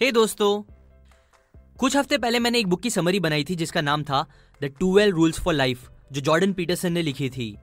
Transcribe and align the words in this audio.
हे 0.00 0.06
hey 0.06 0.14
दोस्तों 0.14 0.62
कुछ 1.78 1.96
हफ़्ते 1.96 2.18
पहले 2.18 2.38
मैंने 2.38 2.58
एक 2.58 2.66
बुक 2.66 2.80
की 2.80 2.90
समरी 2.90 3.20
बनाई 3.20 3.44
थी 3.44 3.54
जिसका 3.54 3.80
नाम 3.80 4.02
था 4.02 4.20
the 4.60 4.64
twelve 4.78 5.16
rules 5.16 5.40
for 5.40 5.54
life 5.54 5.88
जो 6.12 6.20
जॉर्डन 6.20 6.52
पीटरसन 6.52 6.92
ने 6.92 7.02
लिखी 7.02 7.28
थी। 7.30 7.56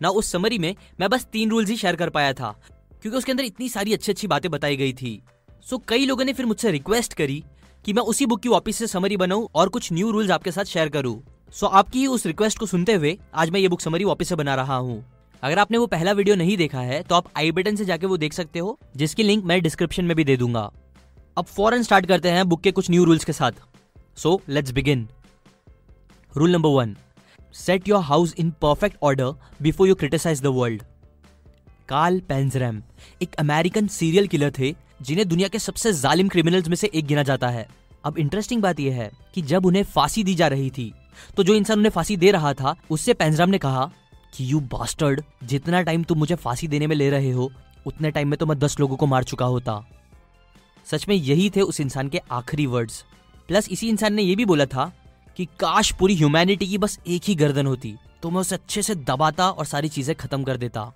ना 0.00 0.08
उस 0.08 0.30
समरी 0.32 0.58
में 0.58 0.74
मैं 1.00 1.08
बस 1.10 1.26
तीन 1.32 1.50
रूल्स 1.50 1.70
ही 1.70 1.76
शेयर 1.76 1.96
कर 1.96 2.10
पाया 2.10 2.32
था 2.32 2.54
क्योंकि 3.02 3.18
उसके 3.18 3.32
अंदर 3.32 3.44
इतनी 3.44 3.68
सारी 3.68 3.92
अच्छी 3.92 4.12
अच्छी 4.12 4.26
बातें 4.26 4.50
बताई 4.50 4.76
गई 4.76 4.92
थी। 4.92 5.22
सो 5.66 5.76
so, 5.76 5.82
कई 5.88 6.06
लोगों 6.06 6.24
ने 6.24 6.32
फिर 6.32 6.46
मुझसे 6.46 6.70
रिक्वेस्ट 6.70 7.14
करी 7.14 7.42
कि 7.84 7.92
मैं 7.92 8.02
उसी 8.02 8.26
बुक 8.26 8.40
की 8.40 8.48
वापस 8.48 8.76
से 8.76 8.86
समरी 8.86 9.16
बनाऊँ 9.16 9.48
और 9.54 9.68
कुछ 9.68 9.92
न्यू 9.92 10.10
रूल्स 10.10 10.30
आपके 10.30 10.52
साथ 10.52 10.64
शेयर 10.64 10.88
करूँ। 10.88 11.22
सो 11.52 11.66
so, 11.66 11.72
आपकी 11.72 12.06
उस 12.06 12.26
रिक्वेस्ट 12.26 12.58
को 12.58 12.66
सुनते 12.66 12.94
हुए 12.94 13.18
आज 13.34 13.50
मैं 13.50 13.60
ये 13.60 13.68
बुक 13.68 13.80
समरी 13.80 14.04
वापस 14.04 14.28
से 14.28 14.34
बना 14.34 14.54
रहा 14.54 14.76
हूँ। 14.76 15.04
अगर 15.42 15.58
आपने 15.58 15.78
वो 15.78 15.86
पहला 15.86 16.12
वीडियो 16.12 16.36
नहीं 16.36 16.56
देखा 16.56 16.80
है 16.80 17.02
तो 17.02 17.14
आप 17.14 17.32
आई 17.36 17.50
बटन 17.52 17.76
से 17.76 17.84
जाके 17.84 18.06
वो 18.06 18.16
देख 18.16 18.32
सकते 18.32 18.58
हो 18.58 18.78
जिसकी 18.96 19.22
लिंक 19.22 19.44
मैं 19.44 19.62
डिस्क्रिप्शन 19.62 20.04
में 20.04 20.16
भी 20.16 20.24
दे 20.24 20.36
दूँगा। 20.36 20.70
अब 21.36 21.44
फ़ौरन 21.46 21.82
स्टार्ट 21.82 22.06
करते 22.06 22.30
हैं 22.30 22.48
बुक 22.48 22.60
के 22.60 22.70
कुछ 22.72 22.90
न्यू 22.90 23.04
रूल्स 23.04 23.24
के 23.24 23.32
साथ। 23.32 23.52
So 24.16 24.40
let's 24.48 24.70
begin 24.70 25.06
rule 26.34 26.50
number 26.52 26.68
one 26.70 26.96
set 27.54 27.88
your 27.88 28.00
house 28.02 28.34
in 28.38 28.50
perfect 28.62 28.96
order 29.02 29.32
before 29.62 29.88
you 29.88 29.94
criticise 29.94 30.42
the 30.42 30.46
world 30.56 30.82
Carl 31.88 32.20
Panzram 32.28 32.82
एक 33.22 33.34
अमेरिकन 33.34 33.86
सीरियल 33.88 34.26
किलर 34.26 34.50
थे, 34.58 34.74
जिन्हें 35.02 35.28
दुनिया 35.28 35.48
के 35.48 35.58
सबसे 35.58 35.92
जालिम 35.92 36.28
क्रिमिनल्स 36.28 36.68
में 36.68 36.76
से 36.76 36.90
एक 36.94 37.06
गिना 37.06 37.22
जाता 37.22 37.48
है। 37.48 37.66
अब 38.04 38.18
इंटरेस्टिंग 38.18 38.62
बात 38.62 38.80
यह 38.80 38.94
है 38.94 39.10
कि 39.34 39.42
जब 39.44 39.66
उन्हें 39.66 39.82
फांसी 39.86 40.24
दी 40.24 40.34
जा 40.34 40.48
रही 40.48 40.70
थी 40.70 40.92
तो 41.36 41.42
जो 41.42 41.54
इंसान 41.54 41.78
उन्हें 41.78 41.90
फांसी 41.90 42.16
दे 42.16 42.30
रहा 42.30 42.52
था, 42.54 42.74
उससे 42.90 43.14
पेंजराम 43.14 43.50
ने 43.50 43.58
कहा 43.58 43.90
कि 44.34 44.52
यू 44.52 44.60
बास्टर्ड 44.68 45.22
जितना 45.44 45.82
टाइम 45.82 46.04
तुम 46.04 46.18
मुझे 46.18 46.34
फांसी 46.36 46.68
देने 46.68 46.86
में 46.86 46.96
ले 46.96 47.10
रहे 47.10 47.30
हो, 47.30 47.50
उतने 47.86 48.10
टाइम 48.10 48.28
में 48.28 48.38
तो 48.38 48.46
मैं 48.46 48.58
दस 48.58 48.78
लोगों 48.80 48.96
को 48.96 49.06
मार 49.06 49.24
चुका 49.24 49.46
होता। 49.46 49.84
सच 50.86 51.08
में 51.08 51.14
यही 51.16 51.50
थे 51.50 51.60
उस 51.60 51.80
इंसान 51.80 52.08
के 52.08 52.20
आखिरी 52.30 52.66
वर्ड्स 52.66 53.04
प्लस 53.48 53.68
इसी 53.68 53.88
इंसान 53.88 54.14
ने 54.14 54.22
यह 54.22 54.36
भी 54.36 54.44
बोला 54.44 54.66
था 54.66 54.90
कि 55.36 55.44
काश 55.60 55.92
पूरी 55.92 56.14
ह्यूमैनिटी 56.16 56.66
की 56.66 56.78
बस 56.78 56.98
एक 57.06 57.22
ही 57.24 57.34
गर्दन 57.34 57.66
होती 57.66 57.94
तो 58.22 58.30
मैं 58.30 58.40
उसे 58.40 58.54
अच्छे 58.54 58.82
से 58.82 58.94
दबाता 58.94 59.48
और 59.50 59.64
सारी 59.66 59.88
चीज़ें 59.88 60.14
खत्म 60.16 60.42
कर 60.44 60.56
देता. 60.56 60.92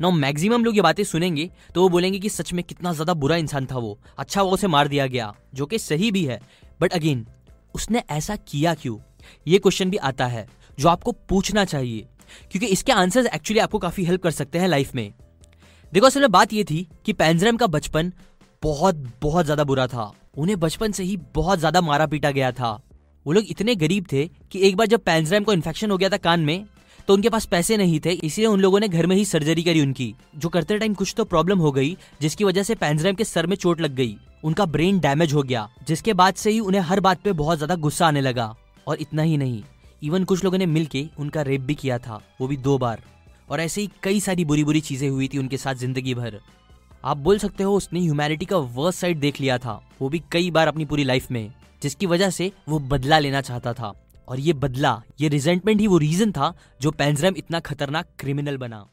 नो 0.00 0.10
मैक्सिमम 0.10 0.64
लोग 0.64 0.76
ये 0.76 0.82
बातें 0.82 1.02
सुनेंगे 1.04 1.48
तो 1.74 1.82
वो 1.82 1.88
बोलेंगे 1.88 2.18
कि 2.18 2.28
सच 2.28 2.52
में 2.52 2.62
कितना 2.64 2.92
ज़्यादा 2.92 3.14
बुरा 3.14 3.36
इंसान 3.36 3.66
था 3.66 3.78
वो. 3.78 3.98
अच्छा 4.18 4.42
वो 4.42 4.50
उसे 4.50 4.66
मार 4.66 4.88
दिया 4.88 5.06
गया, 5.06 5.32
जो 5.54 5.66
कि 5.66 5.78
सही 5.78 6.10
भी 6.10 6.24
है. 6.24 6.40
बट 6.80 6.92
अगेन 6.92 7.26
उसने 7.74 8.02
ऐसा 8.10 8.36
किया 8.38 8.74
क्यों? 8.74 8.98
ये 9.46 9.58
क्वेश्चन 9.58 9.90
भी 9.90 9.96
आता 9.98 10.26
है, 10.26 10.46
जो 10.78 10.88
आपको 10.88 11.12
पूछना 11.28 11.64
चाहिए, 11.64 12.06
क्योंकि 12.50 12.66
इसके 12.66 12.92
आंसर्स 12.92 13.26
एक्चुअली 13.26 13.60
आपको 13.60 13.78
काफ़ी 13.78 14.04
हेल्प 14.04 14.22
कर 14.22 14.30
सकते 14.30 14.58
हैं 14.58 14.68
लाइफ 14.68 14.94
में. 14.94 15.12
देखो, 15.92 16.06
असल 16.06 16.20
में 16.20 16.30
बात 16.30 16.52
ये 16.52 16.64
थी 16.64 16.86
कि 17.06 17.12
पैंजरम 17.12 17.56
का 17.56 17.66
बचपन 17.68 18.12
बहुत 18.62 18.96
बहुत 19.22 19.44
ज़्यादा 19.44 19.64
बुरा 19.64 19.86
था। 19.86 20.12
उन्हें 20.36 20.58
बचपन 20.60 20.92
से 20.92 21.04
ही 21.04 21.16
बहुत 21.34 21.58
ज़्यादा 21.58 21.80
मारा 21.80 22.06
पीटा 22.06 22.30
गया 22.30 22.50
था। 22.52 22.70
वो 23.26 23.32
लोग 23.32 23.44
इतने 23.50 23.74
गरीब 23.76 24.06
थे 24.12 24.26
कि 24.52 24.60
एक 24.60 24.76
बार 24.76 24.86
जब 24.86 25.00
पेंजरम 25.00 25.44
को 25.44 25.52
इन्फेक्शन 25.52 25.90
हो 25.90 25.96
गया 25.96 26.08
था 26.08 26.16
कान 26.18 26.40
में 26.40 26.64
तो 27.08 27.14
उनके 27.14 27.28
पास 27.28 27.46
पैसे 27.46 27.76
नहीं 27.76 27.98
थे, 28.00 28.10
इसलिए 28.10 28.46
उन 28.46 28.60
लोगों 28.60 28.80
ने 28.80 28.88
घर 28.88 29.06
में 29.06 29.14
ही 29.16 29.24
सर्जरी 29.24 29.62
करी 29.62 29.80
उनकी, 29.80 30.14
जो 30.36 30.48
करते 30.48 30.78
टाइम 30.78 30.94
कुछ 30.94 31.14
तो 31.16 31.24
प्रॉब्लम 31.24 31.58
हो 31.58 31.72
गई, 31.72 31.96
जिसकी 32.20 32.44
वजह 32.44 32.62
से 32.62 32.74
पेंजरम 32.74 33.14
के 33.14 33.24
सर 33.24 33.46
में 33.46 33.56
चोट 33.56 33.80
लग 33.80 33.94
गई। 33.94 34.16
उनका 34.44 34.66
ब्रेन 34.66 34.98
डैमेज 35.00 35.32
हो 35.34 35.42
गया, 35.42 35.68
जिसके 35.86 36.12
बाद 36.12 36.34
से 36.34 36.50
ही 36.50 36.60
उन्हें 36.60 36.80
हर 36.82 37.00
बात 37.00 37.22
पे 37.22 37.32
बहुत 37.34 37.58
ज़्यादा 37.58 37.74
गुस्सा 37.76 38.06
आने 38.06 38.20
लगा। 38.20 38.54
और 38.86 39.00
इतना 39.00 39.22
ही 39.22 39.36
नहीं 39.36 39.62
इवन 40.02 40.24
कुछ 40.24 40.44
लोगों 40.44 40.58
ने 40.58 40.66
मिलके 40.68 41.06
उनका 41.18 41.42
रेप 41.42 41.60
भी 41.60 41.74
किया 41.74 41.98
था, 41.98 42.20
वो 42.40 42.46
भी 42.48 42.56
दो 42.58 42.78
बार। 42.78 43.02
और 43.50 43.60
ऐसे 43.60 43.80
ही 43.80 43.90
कई 44.02 44.20
सारी 44.20 44.44
बुरी 44.44 44.64
बुरी 44.64 44.80
चीज़ें 44.80 45.08
हुई 45.08 45.28
थी 45.28 45.38
उनके 45.38 45.56
साथ 45.56 45.74
ज़िंदगी 45.76 46.14
भर। 46.14 46.40
आप 47.04 47.16
बोल 47.16 47.38
सकते 47.38 47.62
हो 47.62 47.76
उसने 47.76 48.00
ह्यूमैनिटी 48.00 48.44
का 48.44 48.56
वर्स्ट 48.56 49.00
साइड 49.00 49.20
देख 49.20 49.40
लिया 49.40 49.58
था, 49.58 49.90
वो 50.00 50.08
भी 50.08 50.22
कई 50.32 50.50
बार 50.50 50.68
अपनी 50.68 50.84
पूरी 50.84 51.04
लाइफ 51.04 51.30
में, 51.30 51.52
जिसकी 51.82 52.06
वजह 52.06 52.30
से 52.30 52.52
वो 52.68 52.78
बदला 52.78 53.18
लेना 53.18 53.40
चाहता 53.40 53.72
था। 53.72 53.92
और 54.28 54.40
ये 54.40 54.52
बदला, 54.52 55.02
ये 55.20 55.28
रिजेंटमेंट 55.28 55.80
ही 55.80 55.86
वो 55.86 55.98
रीजन 55.98 56.32
था 56.32 56.54
जो 56.80 56.90
पेंजरम 56.90 57.34
इतना 57.36 57.60
खतरनाक 57.60 58.06
क्रिमिनल 58.18 58.56
बना। 58.56 58.86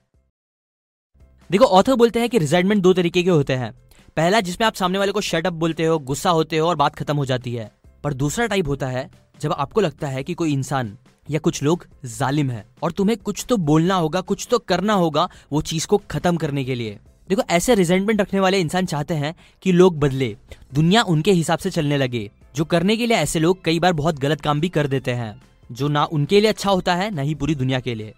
देखो 1.52 1.66
ऑथर 1.66 1.96
बोलते 1.96 2.20
हैं 2.20 2.30
कि 2.30 2.38
रिजेंटमेंट 2.38 2.82
दो 2.82 2.94
तरीके 2.94 3.24
के 3.24 3.30
होते 3.30 3.54
हैं। 3.54 3.72
पहला, 4.18 4.40
जिसमें 4.40 4.68
आप 4.68 4.74
सामने 4.74 5.00
वाले 5.00 5.12
को 5.12 5.22
शटअप 5.22 5.54
बोलते 5.54 5.86
हो, 5.86 6.00
गुस्सा 6.00 6.30
होते 6.30 6.58
हो 6.58 6.68
और 6.68 6.76
बात 6.76 6.96
खत्म 6.96 7.18
हो 7.18 7.26
जाती 7.26 7.54
है। 7.56 7.72
पर 8.04 8.14
दूसरा 8.14 8.48
टाइप 8.48 8.68
होता 8.68 8.88
है, 8.88 9.10
जब 9.42 9.52
आपको 9.52 9.82
लगता 9.82 10.08
है 10.08 10.24
कि 10.24 10.34
कोई 10.34 10.54
इंसान 10.54 10.98
या 11.30 11.40
कुछ 11.40 11.64
लोग 11.64 11.88
जालिम 12.06 12.50
है 12.50 12.66
और 12.84 12.92
तुम्हें 12.92 13.18
कुछ 13.18 13.46
तो 13.50 13.58
बोलना 13.58 13.96
होगा, 13.96 14.22
कुछ 14.22 14.48
तो 14.52 14.60
करना 14.60 14.94
होगा 14.94 15.30
वो 15.52 15.62
चीज़ 15.62 15.88
को 15.88 15.98
खत्म 16.12 16.38
करने 16.38 16.64
के 16.64 16.76
लिए। 16.76 17.00
देखो, 17.30 17.42
ऐसे 17.50 17.76
रिजेंटमेंट 17.76 18.22
रखने 18.22 18.40
वाले 18.40 18.60
इंसान 18.60 18.86
चाहते 18.86 19.14
हैं 19.14 19.36
कि 19.62 19.72
लोग 19.72 20.00
बदले। 20.00 20.38
दुनिया 20.74 21.04
उनके 21.04 21.32
हिसाब 21.32 21.60
से 21.60 21.70
चलने 21.70 21.98
लगे, 21.98 22.32
जो 22.56 22.66
करने 22.66 22.98
के 22.98 23.08
लिए 23.08 23.18
ऐसे 23.18 23.40
लोग 23.40 23.64
कई 23.64 23.80
बार 23.80 23.94
बहुत 23.94 24.20
गलत 24.20 24.42
काम 24.42 24.60
भी 24.60 24.70
कर 24.70 24.88
देते 24.88 25.12
हैं, 25.12 25.42
जो 25.72 25.88
ना 25.88 26.06
उनके 26.06 26.42
लिए 26.42 26.50
अच्छा 26.50 26.72
होता 26.72 26.96
है, 26.96 27.16
ना 27.16 27.22
ही 27.22 27.36
पूरी 27.36 27.56
दुनिया 27.56 27.80
के 27.80 27.96
लिए। 27.96 28.14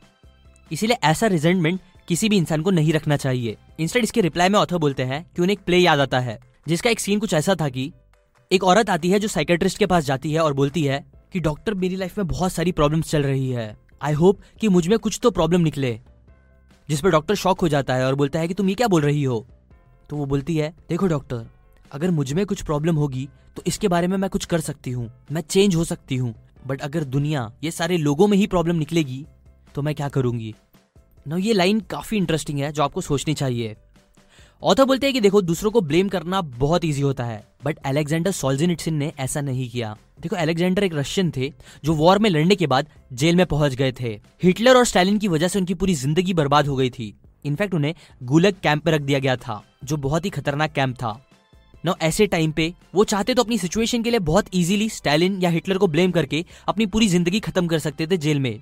इसीलिए 0.72 0.98
ऐसा 1.04 1.28
रिजेंटमेंट 1.28 1.80
किसी 2.08 2.30
भी 2.30 2.38
इंसान 2.38 2.62
को 2.62 2.72
नहीं 2.72 2.94
रखना 2.94 3.18
चाहिए। 3.18 3.58
इंस्टेंट 3.80 4.04
इसके 4.04 4.22
रिप्लाई 4.22 4.50
में 4.50 4.60
ऑथर 4.60 4.78
बोलते 4.78 5.04
हैं 5.04 5.32
कि 5.36 5.42
उन्हें 5.42 5.58
एक 5.58 5.66
प्ले 5.66 5.78
याद 5.78 6.00
आता 6.00 6.20
है, 6.20 6.40
जिसका 6.68 6.90
एक 6.90 7.00
सीन 7.00 7.20
कुछ 7.20 7.34
ऐसा 7.34 7.56
था 7.56 7.70
कि 7.70 7.92
एक 8.52 8.64
औरत 8.64 8.90
आती 8.90 9.10
है 9.10 9.20
जो 9.20 9.28
साइकेट्रिस्ट 9.28 9.78
के 9.78 9.86
पास 9.86 10.06
जाती 10.06 10.34
है 10.34 10.40
और 10.40 10.54
बोलती 10.54 10.84
है 10.84 11.06
कि, 11.34 11.40
डॉक्टर, 11.40 11.74
मेरी 11.74 11.96
लाइफ 11.96 12.18
में 12.18 12.28
बहुत 12.28 12.52
सारी 12.52 12.72
प्रॉब्लम्स 12.72 13.12
चल 13.12 13.24
रही 13.24 13.50
है। 13.50 13.78
आई 14.02 14.14
होप 14.14 14.40
कि 14.62 14.68
मुझमें 14.68 15.00
कुछ 15.00 15.20
तो 15.24 15.32
प्रॉब्लम 15.32 15.62
निकले। 15.62 16.00
जिस 16.92 17.02
पर 17.02 17.10
डॉक्टर 17.10 17.36
शॉक 17.36 17.62
हो 17.62 17.68
जाता 17.68 17.94
है 17.94 18.06
और 18.06 18.16
बोलता 18.16 18.40
है 18.40 18.48
कि 18.48 18.54
तुम 18.54 18.70
ये 18.70 18.74
क्या 18.76 18.88
बोल 18.88 19.02
रही 19.02 19.24
हो? 19.24 19.46
तो 20.10 20.16
वो 20.18 20.26
बोलती 20.26 20.56
है, 20.56 20.74
देखो 20.90 21.08
डॉक्टर, 21.08 21.46
अगर 21.92 22.12
मुझमें 22.12 22.46
कुछ 22.46 22.62
प्रॉब्लम 22.62 22.96
होगी 22.96 23.28
तो 23.56 23.64
इसके 23.68 23.88
बारे 23.88 24.08
में 24.08 24.16
मैं 24.18 24.30
कुछ 24.30 24.46
कर 24.46 24.60
सकती 24.60 24.92
हूँ, 24.92 25.10
मैं 25.32 25.42
चेंज 25.42 25.76
हो 25.76 25.84
सकती 25.84 26.16
हूँ। 26.16 26.34
बट 26.68 26.82
अगर 26.82 27.04
दुनिया 27.06 27.52
ये 27.64 27.72
सारे 27.72 27.98
लोगों 27.98 28.28
में 28.28 28.38
ही 28.38 28.48
प्रॉब्लम 28.48 28.76
निकलेगी 28.76 29.26
तो 29.76 29.82
मैं 29.82 29.94
क्या 29.96 30.10
करूँगी? 30.10 30.54
ना 31.26 31.38
ये 31.38 31.54
लाइन 31.54 31.80
काफ़ी 31.90 32.18
इंटरेस्टिंग 32.18 32.60
है, 32.60 32.72
जो 32.72 32.84
आपको 32.84 33.02
सोचनी 33.02 33.34
चाहिए। 33.34 33.76
ऑथर 34.64 34.86
बोलते 34.86 35.08
हैं 35.08 35.14
कि 35.14 35.22
देखो, 35.22 35.42
दूसरों 35.42 35.70
को 35.72 35.82
ब्लेम 35.82 36.10
करना 36.10 36.40
बहुत 36.42 36.84
इजी 36.86 37.02
होता 37.02 37.24
है 37.24 37.44
बट 37.66 37.78
अलेक्जेंडर 37.86 38.32
सोल्जिनिट्सिन 38.32 38.94
ने 38.94 39.12
ऐसा 39.20 39.42
नहीं 39.42 39.70
किया। 39.70 39.96
देखो 40.22 40.36
अलेक्जेंडर 40.36 40.84
एक 40.84 40.94
रशियन 40.94 41.32
थे, 41.38 41.52
जो 41.84 41.94
वॉर 41.94 42.20
में 42.20 42.30
लड़ने 42.30 42.56
के 42.56 42.68
बाद 42.68 42.88
जेल 43.14 43.36
में 43.36 43.46
पहुँच 43.46 43.76
गए 43.76 43.92
थे। 43.92 44.10
हिटलर 44.44 44.78
और 44.78 44.86
स्टालिन 44.86 45.18
की 45.18 45.28
वजह 45.28 45.48
से 45.48 45.60
उनकी 45.60 45.74
पूरी 45.74 45.96
ज़िंदगी 45.96 46.34
बर्बाद 46.34 46.68
हो 46.68 46.76
गई 46.76 46.90
थी। 46.90 47.14
इनफैक्ट 47.46 47.74
उन्हें 47.74 47.94
गुलक 48.24 48.60
कैंप 48.64 48.84
पे 48.86 48.92
रख 48.92 49.02
दिया 49.02 49.20
गया 49.20 49.36
था, 49.38 49.62
जो 49.84 49.98
बहुत 49.98 50.26
ही 50.26 50.30
खतरनाक 50.30 50.74
कैंप 50.74 50.96
था। 50.96 51.18
ना 51.84 51.96
ऐसे 52.02 52.28
टाइम 52.28 52.52
पे, 52.52 52.74
वो 52.96 53.04
चाहते 53.04 53.34
तो 53.34 53.44
अपनी 53.44 53.58
सिचुएशन 53.58 54.04
के 54.04 54.10
लिए 54.10 54.20
बहुत 54.22 54.56
इजीली 54.56 54.90
स्टालिन 54.92 55.42
या 55.42 55.50
हिटलर 55.50 55.78
को 55.78 55.88
ब्लेम 55.88 56.12
करके 56.12 56.46
अपनी 56.68 56.86
पूरी 56.86 57.08
ज़िंदगी 57.08 57.40
खत्म 57.40 57.68
कर 57.68 57.80
सकते 57.80 58.08
थे 58.08 58.18
जेल 58.18 58.40
में। 58.40 58.58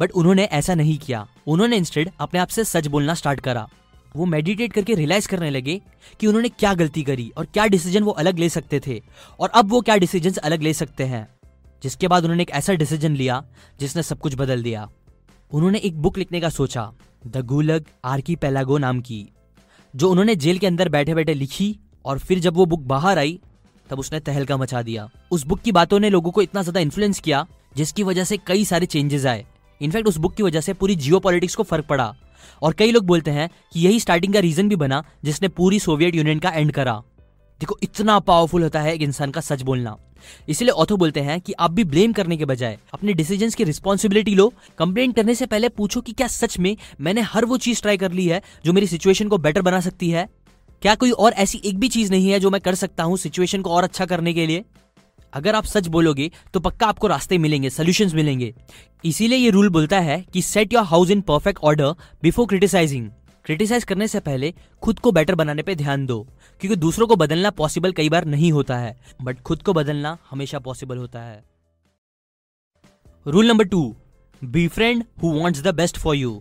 बट 0.00 0.12
उन्होंने 0.12 0.44
ऐसा 0.44 0.74
नहीं 0.74 0.98
किया। 0.98 1.26
उन्होंने 1.46 1.76
इंस्टेड 1.76 2.10
अपने 2.20 2.40
आप 2.40 2.48
से 2.48 2.64
सच 2.66 2.86
बोलना 2.86 3.14
स्टार्ट 3.14 3.40
करा। 3.40 3.68
वो 4.14 4.24
मेडिटेट 4.26 4.72
करके 4.72 4.94
रियलाइज़ 4.94 5.28
करने 5.28 5.50
लगे 5.50 5.80
कि 6.20 6.26
उन्होंने 6.26 6.48
क्या 6.48 6.72
गलती 6.74 7.02
करी 7.02 7.30
और 7.38 7.46
क्या 7.46 7.66
डिसीज़न 7.66 8.02
वो 8.02 8.10
अलग 8.12 8.38
ले 8.38 8.48
सकते 8.48 8.80
थे। 8.80 9.00
और 9.40 9.48
अब 9.48 9.70
वो 9.70 9.80
क्या 9.80 9.96
डिसीज़न 9.96 10.40
अलग 10.42 10.62
ले 10.62 10.72
सकते 10.74 11.04
हैं। 11.04 11.26
जिसके 11.82 12.08
बाद 12.08 12.22
उन्होंने 12.22 12.42
एक 12.42 12.50
ऐसा 12.50 12.72
डिसीज़न 12.72 13.16
लिया 13.16 13.42
जिसने 13.80 14.02
सब 14.02 14.18
कुछ 14.18 14.34
बदल 14.34 14.62
दिया। 14.62 14.88
उन्होंने 15.52 15.78
एक 15.78 15.98
बुक 15.98 16.18
लिखने 16.18 16.40
का 16.40 16.48
सोचा 16.48 16.90
द 17.26 17.36
गुलग 17.36 17.84
आर्की 18.04 18.36
पेलागो 18.36 18.78
नाम 18.78 19.00
की, 19.00 19.28
जो 19.94 20.10
उन्होंने 20.10 20.34
जेल 20.36 20.58
के 20.58 20.66
अंदर 20.66 20.88
बैठे 20.88 21.14
बैठे 21.14 21.34
लिखी 21.34 21.76
और 22.04 22.18
फिर 22.18 22.38
जब 22.38 22.54
वो 22.54 22.66
बुक 22.66 22.80
बाहर 22.80 23.18
आई, 23.18 23.38
तब 23.90 23.98
उसने 23.98 24.20
तहलका 24.20 24.56
मचा 24.56 24.82
दिया। 24.82 25.08
उस 25.30 25.46
बुक 25.46 25.60
की 25.60 25.72
बातों 25.72 25.98
ने 25.98 26.10
लोगों 26.10 26.30
को 26.30 26.42
इतना 26.42 26.62
ज़्यादा 26.62 26.80
इन्फ्लुएंस 26.80 27.20
किया, 27.20 27.46
जिसकी 27.76 28.02
वजह 28.02 28.24
से 28.24 28.36
कई 28.36 28.64
सारे 28.64 28.86
चेंजेस 28.86 29.26
आए। 29.26 29.44
इनफैक्ट 29.80 30.08
उस 30.08 30.16
बुक 30.16 30.34
की 30.34 30.42
वजह 30.42 30.60
से 30.60 30.72
पूरी 30.72 30.96
जियो 30.96 31.20
को 31.20 31.62
फ़र्क 31.62 31.86
पड़ा। 31.86 32.14
और 32.62 32.72
कई 32.72 32.92
लोग 32.92 33.06
बोलते 33.06 33.30
हैं 33.30 33.48
कि 33.72 33.80
यही 33.80 34.00
स्टार्टिंग 34.00 34.34
का 34.34 34.40
रीजन 34.40 34.68
भी 34.68 34.76
बना 34.76 35.02
जिसने 35.24 35.48
पूरी 35.48 35.80
सोवियत 35.80 36.14
यूनियन 36.14 36.38
का 36.38 36.50
एंड 36.50 36.72
करा। 36.72 37.02
देखो, 37.60 37.76
इतना 37.82 38.18
पावरफुल 38.18 38.62
होता 38.62 38.80
है 38.80 38.94
एक 38.94 39.02
इंसान 39.02 39.30
का 39.30 39.40
सच 39.40 39.62
बोलना। 39.62 39.96
इसलिए 40.48 40.70
ऑथो 40.70 40.96
बोलते 40.96 41.20
हैं 41.20 41.40
कि 41.40 41.52
आप 41.52 41.70
भी 41.70 41.84
ब्लेम 41.84 42.12
करने 42.12 42.36
के 42.36 42.44
बजाय 42.44 42.78
अपने 42.94 43.12
डिसीजंस 43.12 43.54
की 43.54 43.64
रिस्पॉन्सिबिलिटी 43.64 44.34
लो। 44.34 44.52
कंप्लेंट 44.78 45.14
करने 45.16 45.34
से 45.34 45.46
पहले 45.46 45.68
पूछो 45.68 46.00
कि 46.00 46.12
क्या 46.12 46.26
सच 46.26 46.58
में 46.58 46.76
मैंने 47.00 47.20
हर 47.20 47.44
वो 47.44 47.56
चीज़ 47.56 47.80
ट्राई 47.82 47.96
कर 47.96 48.12
ली 48.12 48.26
है 48.26 48.42
जो 48.64 48.72
मेरी 48.72 48.86
सिचुएशन 48.86 49.28
को 49.28 49.38
बेटर 49.38 49.62
बना 49.62 49.80
सकती 49.80 50.10
है? 50.10 50.28
क्या 50.82 50.94
कोई 50.94 51.10
और 51.10 51.32
ऐसी 51.32 51.60
एक 51.64 51.78
भी 51.78 51.88
चीज़ 51.88 52.10
नहीं 52.10 52.30
है 52.30 52.40
जो 52.40 52.50
मैं 52.50 52.60
कर 52.60 52.74
सकता 52.74 53.04
हूँ 53.04 53.16
सिचुएशन 53.16 53.62
को 53.62 53.70
और 53.70 53.84
अच्छा 53.84 54.06
करने 54.06 54.32
के 54.34 54.46
लिए? 54.46 54.64
अगर 55.32 55.54
आप 55.54 55.64
सच 55.66 55.86
बोलोगे 55.88 56.30
तो 56.54 56.60
पक्का 56.60 56.86
आपको 56.86 57.06
रास्ते 57.06 57.38
मिलेंगे 57.38 57.70
सोल्यूशन 57.70 58.10
मिलेंगे। 58.14 58.52
इसीलिए 59.04 59.38
ये 59.38 59.50
रूल 59.50 59.68
बोलता 59.68 60.00
है 60.00 60.20
कि 60.32 60.42
set 60.42 60.72
your 60.72 60.84
house 60.84 61.10
in 61.10 61.20
perfect 61.22 61.62
order 61.62 61.94
before 62.22 62.46
criticising 62.46 63.08
criticise 63.44 63.84
करने 63.84 64.08
से 64.08 64.20
पहले 64.20 64.52
खुद 64.82 64.98
को 64.98 65.12
बेटर 65.12 65.34
बनाने 65.34 65.62
पे 65.62 65.74
ध्यान 65.74 66.04
दो, 66.06 66.26
क्योंकि 66.60 66.76
दूसरों 66.76 67.06
को 67.06 67.16
बदलना 67.16 67.50
पॉसिबल 67.52 67.92
कई 67.92 68.08
बार 68.08 68.24
नहीं 68.26 68.50
होता 68.52 68.76
है 68.78 68.96
बट 69.22 69.40
खुद 69.40 69.62
को 69.62 69.72
बदलना 69.74 70.16
हमेशा 70.30 70.58
पॉसिबल 70.60 70.98
होता 70.98 71.20
है। 71.20 71.42
Rule 73.26 73.48
number 73.48 73.64
two 73.66 73.82
be 74.42 74.66
friend 74.68 75.04
who 75.22 75.30
wants 75.32 75.62
the 75.62 75.74
best 75.74 75.98
for 75.98 76.16
you 76.16 76.40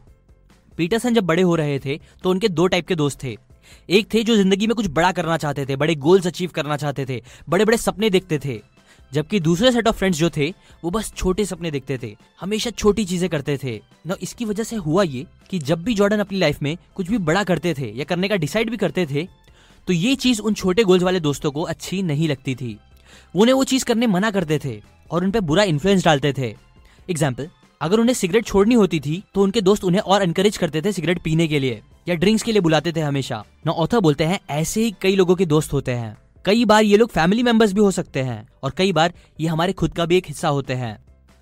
Peterson 0.77 1.13
जब 1.13 1.23
बड़े 1.25 1.41
हो 1.41 1.55
रहे 1.55 1.79
थे 1.79 1.99
तो 2.23 2.29
उनके 2.29 2.49
दो 2.49 2.67
टाइप 2.67 2.87
के 2.87 2.95
दोस्त 2.95 3.23
थे। 3.23 3.35
एक 3.89 4.13
थे 4.13 4.23
जो 4.23 4.35
ज़िंदगी 4.35 4.67
में 4.67 4.75
कुछ 4.75 4.87
बड़ा 4.89 5.11
करना 5.11 5.37
चाहते 5.37 5.65
थे, 5.65 5.75
बड़े 5.75 5.95
गोल्स 5.97 6.27
अचीव 6.27 6.51
करना 6.51 6.77
चाहते 6.77 7.05
थे 7.05 7.21
बड़े 7.49 7.65
बड़े 7.65 7.77
सपने 7.77 8.09
देखते 8.09 8.39
थे। 8.39 8.61
जबकि 9.11 9.39
दूसरे 9.39 9.71
सेट 9.71 9.87
ऑफ़ 9.87 9.95
फ्रेंड्स 9.95 10.17
जो 10.17 10.29
थे, 10.29 10.49
वो 10.83 10.89
बस 10.91 11.11
छोटे 11.15 11.45
सपने 11.45 11.71
देखते 11.71 11.97
थे। 11.97 12.15
हमेशा 12.41 12.69
छोटी 12.71 13.05
चीज़ें 13.05 13.29
करते 13.29 13.57
थे। 13.57 13.79
ना 14.07 14.15
इसकी 14.21 14.45
वजह 14.45 14.63
से 14.63 14.75
हुआ 14.77 15.03
ये 15.03 15.25
कि 15.49 15.59
जब 15.59 15.83
भी 15.83 15.93
जॉर्डन 15.95 16.19
अपनी 16.19 16.39
लाइफ 16.39 16.61
में 16.61 16.75
कुछ 16.95 17.09
भी 17.09 17.17
बड़ा 17.19 17.43
करते 17.43 17.73
थे 17.73 17.91
या 17.91 18.03
करने 18.03 18.27
का 18.27 18.35
डिसाइड 18.37 18.69
भी 18.69 18.77
करते 18.77 19.05
थे 19.05 19.27
तो 19.87 19.93
ये 19.93 20.15
चीज़ 20.17 20.41
उन 20.41 20.53
छोटे 20.53 20.83
गोल्स 20.83 21.03
वाले 21.03 21.19
दोस्तों 21.19 21.51
को 21.51 21.61
अच्छी 21.63 22.01
नहीं 22.03 22.27
लगती 22.27 22.55
थी। 22.55 22.77
उन्हें 23.35 23.53
वो 23.53 23.63
चीज़ 23.63 23.85
करने 23.85 24.07
मना 24.07 24.31
करते 24.31 24.59
थे 24.59 24.81
और 25.11 25.23
उन 25.23 25.31
पर 25.31 25.39
बुरा 25.41 25.63
इन्फ्लुएंस 25.65 26.05
डालते 26.05 26.33
थे। 26.33 26.55
एग्ज़ाम्पल 27.09 27.49
अगर 27.81 27.99
उन्हें 27.99 28.13
सिगरेट 28.15 28.45
छोड़नी 28.45 28.75
होती 28.75 28.99
थी 28.99 29.23
तो 29.35 29.43
उनके 29.43 29.61
दोस्त 29.61 29.83
उन्हें 29.83 30.01
और 30.01 30.23
एनकरेज 30.23 30.57
करते 30.57 30.81
थे 30.81 30.91
सिगरेट 30.91 31.21
पीने 31.23 31.47
के 31.47 31.59
लिए 31.59 31.81
या 32.07 32.15
ड्रिंक्स 32.15 32.43
के 32.43 32.51
लिए 32.51 32.61
बुलाते 32.61 32.91
थे 32.91 33.01
हमेशा। 33.01 33.43
ना 33.65 33.71
ऑथर 33.73 33.99
बोलते 33.99 34.23
हैं, 34.23 34.39
ऐसे 34.49 34.83
ही 34.83 34.93
कई 35.01 35.15
लोगों 35.15 35.35
के 35.35 35.45
दोस्त 35.45 35.73
होते 35.73 35.91
हैं। 35.91 36.17
कई 36.45 36.65
बार 36.65 36.83
ये 36.83 36.97
लोग 36.97 37.09
फैमिली 37.09 37.43
मेंबर्स 37.43 37.73
भी 37.73 37.81
हो 37.81 37.91
सकते 37.91 38.21
हैं 38.21 38.47
और 38.63 38.71
कई 38.71 38.91
बार 38.91 39.13
ये 39.39 39.47
हमारे 39.47 39.73
खुद 39.73 39.93
का 39.93 40.05
भी 40.05 40.17
एक 40.17 40.27
हिस्सा 40.27 40.47
होते 40.47 40.73
हैं। 40.73 40.97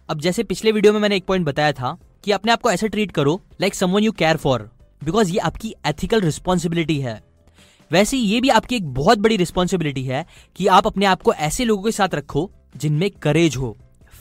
अब 0.09 0.19
जैसे 0.19 0.43
पिछले 0.43 0.71
वीडियो 0.71 0.93
में 0.93 0.99
मैंने 0.99 1.15
एक 1.15 1.25
पॉइंट 1.25 1.45
बताया 1.45 1.71
था 1.71 1.97
कि 2.23 2.31
अपने 2.31 2.51
आप 2.51 2.61
को 2.61 2.71
ऐसे 2.71 2.87
ट्रीट 2.87 3.11
करो 3.11 3.39
like 3.61 3.75
someone 3.75 4.03
you 4.03 4.11
care 4.11 4.37
for 4.37 4.69
because 5.01 5.31
ये 5.31 5.37
आपकी 5.39 5.73
एथिकल 5.87 6.21
रिस्पॉन्सिबिलिटी 6.21 6.99
है। 6.99 7.21
वैसे 7.91 8.17
ये 8.17 8.39
भी 8.41 8.49
आपकी 8.49 8.75
एक 8.75 8.87
बहुत 8.93 9.17
बड़ी 9.17 9.37
रिस्पॉन्सिबिलिटी 9.37 10.03
है 10.03 10.25
कि 10.55 10.67
आप 10.67 10.87
अपने 10.87 11.05
आप 11.05 11.21
को 11.21 11.33
ऐसे 11.33 11.65
लोगों 11.65 11.83
के 11.83 11.91
साथ 11.91 12.15
रखो 12.15 12.49
जिनमें 12.77 13.09
करेज 13.11 13.55
हो 13.55 13.75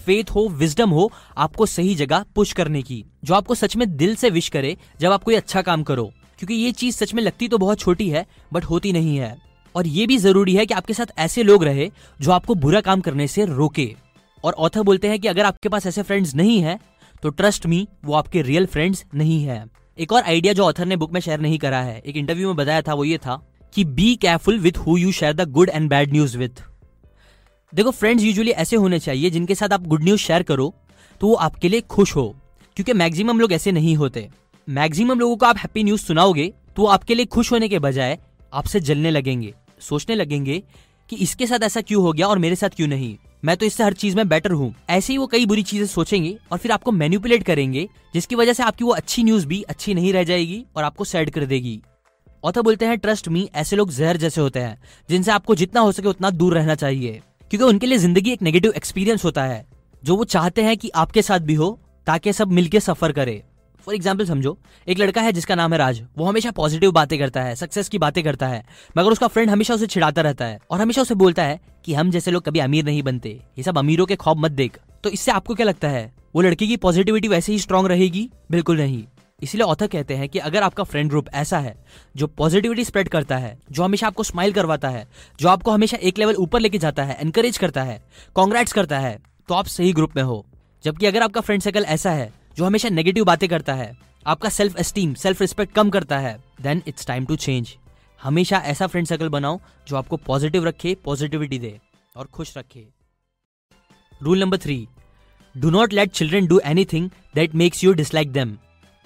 फेथ 0.06 0.31
हो 0.31 0.46
विजडम 0.49 0.90
हो, 0.90 1.11
आपको 1.37 1.67
सही 1.67 1.94
जगह 1.94 2.25
पुश 2.34 2.52
करने 2.52 2.82
की, 2.82 3.05
जो 3.25 3.34
आपको 3.34 3.55
सच 3.55 3.76
में 3.76 3.96
दिल 3.96 4.14
से 4.14 4.31
विश 4.31 4.49
करे 4.49 4.76
जब 5.00 5.12
आप 5.12 5.22
कोई 5.25 5.34
अच्छा 5.34 5.62
काम 5.62 5.82
करो। 5.82 6.05
क्योंकि 6.38 6.55
ये 6.55 6.70
चीज़ 6.72 6.96
सच 6.96 7.14
में 7.14 7.22
लगती 7.22 7.49
तो 7.49 7.58
बहुत 7.58 7.79
छोटी 7.79 8.08
है 8.11 8.25
बट 8.52 8.64
होती 8.64 8.93
नहीं 8.93 9.17
है। 9.17 9.45
और 9.76 9.87
ये 9.87 10.06
भी 10.06 10.17
ज़रूरी 10.19 10.55
है 10.55 10.67
कि 10.67 10.75
आपके 10.75 10.94
साथ 10.94 11.06
ऐसे 11.19 11.43
लोग 11.43 11.64
रहे 11.64 11.90
जो 12.20 12.31
आपको 12.32 12.55
बुरा 12.56 12.81
काम 12.81 13.00
करने 13.00 13.26
से 13.28 13.44
रोके। 13.46 13.94
और 14.44 14.52
ऑथर 14.55 14.82
बोलते 14.82 15.08
हैं 15.08 15.19
कि 15.20 15.28
अगर 15.28 15.44
आपके 15.44 15.69
पास 15.69 15.87
ऐसे 15.87 16.02
फ्रेंड्स 16.02 16.34
नहीं 16.34 16.61
है 16.61 16.78
तो 17.23 17.31
ट्रस्ट 17.31 17.67
मी 17.67 17.87
वो 18.05 18.14
आपके 18.14 18.43
रियल 18.43 18.67
फ्रेंड्स 18.67 19.05
नहीं 19.14 19.43
है। 19.44 19.64
एक 19.99 20.12
और 20.12 20.23
आइडिया 20.23 20.52
जो 20.52 20.64
ऑथर 20.64 20.87
ने 20.87 20.96
बुक 20.96 21.12
में 21.12 21.20
शेयर 21.20 21.40
नहीं 21.40 21.58
करा 21.58 21.81
है, 21.81 21.99
एक 21.99 22.17
इंटरव्यू 22.17 22.49
में 22.49 22.56
बताया 22.56 22.82
था, 22.82 22.94
वो 22.94 23.05
ये 23.05 23.19
था 23.19 23.40
कि 23.75 23.84
be 23.87 24.14
careful 24.17 24.58
with 24.58 24.78
who 24.78 24.96
you 24.96 25.12
share 25.12 25.32
the 25.32 25.49
good 25.50 25.70
and 25.70 25.88
bad 25.90 26.12
news 26.12 26.37
with 26.38 26.62
देखो 27.72 27.90
फ्रेंड्स 27.90 28.25
यूजुअली 28.25 28.50
ऐसे 28.52 28.76
होने 28.76 28.99
चाहिए 28.99 29.31
जिनके 29.31 29.55
साथ 29.55 29.72
आप 29.72 29.87
गुड 29.87 30.05
न्यूज़ 30.05 30.20
शेयर 30.20 30.43
करो 30.43 30.72
तो 31.20 31.26
वो 31.26 31.34
आपके 31.37 31.69
लिए 31.69 31.81
खुश 31.81 32.14
हो, 32.17 32.34
क्योंकि 32.76 32.93
मैक्सिमम 32.94 33.40
लोग 33.40 33.52
ऐसे 33.52 33.72
नहीं 33.72 33.96
होते। 33.96 34.29
मैक्सिमम 34.69 35.19
लोगों 35.19 35.37
को 35.37 35.46
आप 35.46 35.58
हैप्पी 35.58 35.84
न्यूज़ 35.84 36.00
सुनाओगे 36.02 36.52
तो 36.76 36.82
वो 36.82 36.88
आपके 36.88 37.14
लिए 37.14 37.26
खुश 37.26 37.52
होने 37.52 37.69
के 37.69 37.79
बजाय 37.79 38.19
आपसे 38.52 38.81
जलने 38.81 39.11
लगेंगे। 39.11 39.55
सोचने 39.81 40.14
लगेंगे 40.14 40.62
कि 41.11 41.17
इसके 41.17 41.46
साथ 41.46 41.62
ऐसा 41.62 41.81
क्यों 41.81 42.02
हो 42.02 42.12
गया 42.12 42.26
और 42.26 42.38
मेरे 42.38 42.56
साथ 42.56 42.69
क्यों 42.69 42.88
नहीं। 42.88 43.17
मैं 43.44 43.56
तो 43.56 43.67
इससे 43.67 43.84
हर 43.84 43.93
चीज़ 43.93 44.17
में 44.17 44.28
बेटर 44.28 44.50
हूँ। 44.50 44.75
ऐसे 44.90 45.12
ही 45.12 45.19
वो 45.19 45.26
कई 45.26 45.46
बुरी 45.46 45.62
चीज़ें 45.62 45.87
सोचेंगे 45.87 46.37
और 46.52 46.58
फिर 46.58 46.73
आपको 46.73 46.93
मैन्युपुलेट 46.93 47.43
करेंगे, 47.43 47.88
जिसकी 48.14 48.34
वजह 48.34 48.52
से 48.52 48.62
आपकी 48.62 48.84
वो 48.84 48.90
अच्छी 48.90 49.25
न्यूज़ 49.25 49.46
भी 49.46 49.62
अच्छी 49.62 49.94
नहीं 49.94 50.12
रह 50.12 50.25
जाएगी 50.25 50.64
और 50.76 50.84
आपको 50.84 51.05
सैड 51.05 51.31
कर 51.31 51.44
देगी। 51.44 51.81
ऑथर 52.44 52.61
बोलते 52.61 52.87
हैं 52.87 52.99
ट्रस्ट 52.99 53.28
मी 53.28 53.49
ऐसे 53.55 53.76
लोग 53.76 53.90
जहर 53.90 54.17
जैसे 54.17 54.40
होते 54.40 54.61
हैं, 54.61 54.78
जिनसे 55.08 55.31
आपको 55.31 55.55
जितना 55.55 55.81
हो 55.81 55.93
सके 55.93 56.08
उतना 56.08 56.31
दूर 56.31 56.55
रहना 56.55 56.75
चाहिए। 56.75 57.20
क्योंकि 57.50 57.64
उनके 57.64 57.87
लिए 57.87 57.99
ज़िंदगी 57.99 58.31
एक 58.31 58.43
नेगेटिव 58.43 58.72
एक्सपीरियंस 58.76 59.25
होता 59.25 59.44
है। 59.44 59.67
जो 60.05 60.17
वो 60.17 60.25
चाहते 60.25 60.62
हैं 60.62 60.76
कि 60.76 60.88
आपके 60.88 61.22
साथ 61.22 61.40
भी 61.40 61.55
हो, 61.55 61.81
ताकि 62.06 62.32
सब 62.32 62.52
मिलके 62.52 62.81
सफ़र 62.81 63.12
करे। 63.12 63.43
फॉर 63.87 63.94
एग्ज़ाम्पल 63.94 64.27
समझो, 64.27 64.56
एक 64.87 64.99
लड़का 64.99 65.23
है 65.23 65.33
जिसका 65.33 65.55
नाम 65.55 65.73
है 65.73 65.79
राज। 65.79 66.00
वो 66.19 66.25
हमेशा 66.25 66.50
पॉजिटिव 66.50 66.93
बातें 66.93 67.19
करता 67.19 67.43
है 67.43 67.55
सक्सेस 67.55 67.88
की 67.88 67.99
बातें 67.99 68.23
करता 68.25 68.47
है, 68.49 68.62
मगर 68.97 69.11
उसका 69.11 69.27
फ्रेंड 69.27 69.50
हमेशा 69.50 69.75
उसे 69.75 69.87
छिड़ाता 69.87 70.23
रहता 70.23 70.44
है 70.44 70.59
और 70.71 70.81
हमेशा 70.81 71.03
उसे 71.03 71.15
बोलता 71.15 71.43
है 71.43 71.61
कि 71.85 71.94
हम 71.94 72.11
जैसे 72.11 72.31
लोग 72.31 72.44
कभी 72.44 72.59
अमीर 72.59 72.85
नहीं 72.85 73.03
बनते। 73.03 73.31
ये 73.59 73.62
सब 73.62 73.79
अमीरों 73.79 74.06
के 74.06 74.17
खौफ 74.17 74.37
मत 74.38 74.53
देख। 74.53 74.79
तो 75.05 75.11
इससे 75.11 75.33
आपको 75.33 75.55
क्या 75.55 75.67
लगता 75.67 75.88
है? 75.88 76.12
वो 76.35 76.43
लड़की 76.43 76.69
की 76.69 76.77
पॉजिटिविटी 76.77 77.29
वैसे 77.29 77.53
ही 77.53 77.59
स्ट्रांग 77.59 77.87
रहेगी? 77.87 78.29
बिल्कुल 78.50 78.77
नहीं। 78.77 79.05
इसीलिए 79.41 79.65
ऑथर 79.65 79.87
कहते 79.87 80.15
हैं 80.15 80.29
कि 80.29 80.39
अगर 80.41 80.62
आपका 80.62 80.85
फ्रेंड 80.85 81.11
ग्रुप 81.11 81.29
ऐसा 81.35 81.59
है, 81.59 81.75
जो 82.17 82.27
पॉजिटिविटी 82.29 82.85
स्प्रेड 82.85 83.09
करता 83.09 83.37
है, 83.37 83.56
जो 83.73 83.82
हमेशा 83.82 84.06
आपको 84.06 84.23
स्माइल 84.23 84.53
करवाता 84.53 84.89
है, 84.89 85.06
जो 85.39 85.49
आपको 85.49 85.71
हमेशा 85.71 85.97
एक 85.99 86.19
लेवल 86.19 86.35
ऊपर 86.37 86.61
लेके 86.61 86.79
जाता 86.79 87.05
है 87.05 87.19
एनकरेज 87.21 87.59
करता 87.59 87.82
है 87.82 88.00
कॉन्ग्रेट्स 88.37 88.73
करता 88.73 88.99
है 88.99 89.19
तो 89.49 89.55
आप 89.55 89.67
सही 89.69 89.93
ग्रुप 89.93 90.17
में 90.17 90.23
हो। 90.23 90.44
जबकि 90.85 91.06
अगर 91.06 91.23
आपका 91.23 91.41
फ्रेंड 91.41 91.62
सर्कल 91.62 91.85
ऐसा 91.85 92.11
है 92.11 92.31
जो 92.56 92.64
हमेशा 92.64 92.88
नेगेटिव 92.88 93.25
बातें 93.25 93.49
करता 93.49 93.75
है। 93.75 93.97
आपका 94.26 94.49
सेल्फ 94.49 94.79
एस्टीम 94.81 95.14
सेल्फ 95.14 95.41
रिस्पेक्ट 95.41 95.73
कम 95.75 95.91
करता 95.91 96.19
है। 96.19 96.37
Then 96.62 96.82
it's 96.88 97.06
time 97.06 97.25
to 97.26 97.37
change 97.38 97.76
हमेशा 98.20 98.58
ऐसा 98.67 98.87
फ्रेंड 98.87 99.06
सर्कल 99.06 99.29
बनाओ 99.31 99.58
जो 99.88 99.97
आपको 99.97 100.17
पॉजिटिव 100.19 100.64
रखे 100.64 100.97
पॉजिटिविटी 101.05 101.58
दे 101.58 101.79
और 102.17 102.26
खुश 102.26 102.56
रखे। 102.56 102.87
Rule 104.20 104.41
number 104.41 104.58
three 104.58 104.87
do 105.55 105.70
not 105.70 105.93
let 105.93 106.11
children 106.12 106.47
do 106.47 106.61
any 106.67 106.85
thing 106.85 107.11
that 107.35 107.55
makes 107.55 107.85
you 107.85 107.93
dislike 107.94 108.32
them 108.32 108.56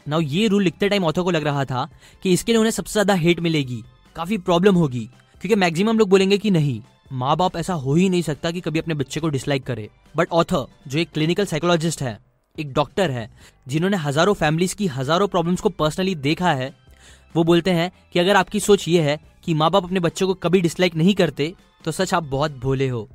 now 0.07 0.21
ये 0.21 0.47
रूल 0.49 0.63
लिखते 0.63 0.89
टाइम 0.89 1.05
ऑथर 1.05 1.23
को 1.23 1.31
लग 1.31 1.45
रहा 1.45 1.65
था 1.65 1.89
कि 2.23 2.33
इसके 2.33 2.53
लिए 2.53 2.59
उन्हें 2.59 2.71
सबसे 2.73 2.93
ज़्यादा 2.93 3.15
हेट 3.17 3.41
मिलेगी। 3.41 3.83
काफ़ी 4.17 4.39
प्रॉब्लम 4.39 4.75
होगी, 4.75 5.09
क्योंकि 5.41 5.55
मैक्सिमम 5.57 5.99
लोग 5.99 6.09
बोलेंगे 6.09 6.39
कि 6.39 6.51
नहीं। 6.51 6.81
माँ 7.13 7.37
बाप 7.37 7.57
ऐसा 7.57 7.75
हो 7.75 7.95
ही 7.95 8.09
नहीं 8.09 8.23
सकता 8.23 8.51
कि 8.51 8.61
कभी 8.61 8.79
अपने 8.79 8.95
बच्चे 8.95 9.21
को 9.21 9.29
डिसलाइक 9.29 9.67
करे। 9.67 9.89
बट 10.17 10.31
ऑथर 10.33 10.67
जो 10.89 10.99
एक 10.99 11.11
क्लिनिकल 11.11 11.47
साइकोलॉजिस्ट 11.47 12.03
है 12.03 12.19
एक 12.61 12.73
डॉक्टर 12.73 13.11
है, 13.11 13.29
जिन्होंने 13.69 13.97
हज़ारों 13.99 14.35
फैमिलीज़ 14.35 14.75
की 14.77 14.87
हज़ारों 14.89 15.29
प्रॉब्लम्स 15.29 15.61
को 15.61 15.69
पर्सनली 15.71 16.15
देखा 16.17 16.53
है। 16.53 16.73
वो 17.35 17.45
बोलते 17.45 17.71
हैं 17.71 17.91
कि 18.13 18.19
अगर 18.19 18.37
आपकी 18.37 18.61
सोच 18.61 18.89
ये 18.89 19.03
है 19.03 19.19
कि 19.45 19.55
माँ 19.55 19.71
बाप 19.71 19.85
अपने 19.85 20.01
बच्चों 20.01 20.27
को 20.27 20.35
कभी 20.37 20.61
डिसलाइक 20.61 20.95
नहीं 20.97 21.15
करते 21.15 21.55
तो 21.85 21.93
सच 21.93 22.15
आप 22.15 22.25
बहुत 22.27 22.59
भोले 22.59 22.89
हो। 22.89 23.09